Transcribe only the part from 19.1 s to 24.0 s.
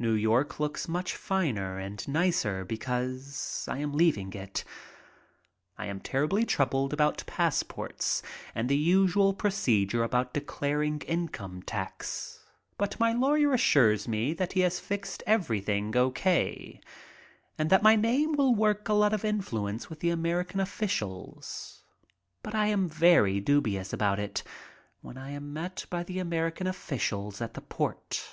of influ ence with the American officials; but I am very dubious